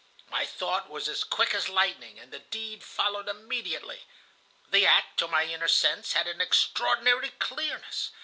My 0.31 0.47
thought 0.47 0.89
was 0.89 1.07
as 1.07 1.23
quick 1.23 1.53
as 1.53 1.69
lightning, 1.69 2.17
and 2.17 2.31
the 2.33 2.39
deed 2.39 2.83
followed 2.83 3.29
immediately. 3.29 4.07
The 4.67 4.83
act, 4.83 5.19
to 5.19 5.27
my 5.27 5.43
inner 5.45 5.67
sense, 5.67 6.13
had 6.13 6.25
an 6.25 6.41
extraordinary 6.41 7.29
clearness. 7.37 8.09